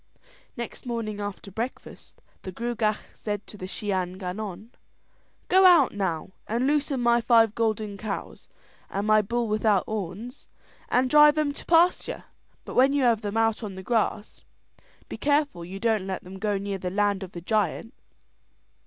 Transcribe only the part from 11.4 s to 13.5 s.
to pasture; but when you have them